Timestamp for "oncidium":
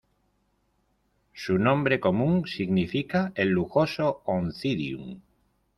4.25-5.21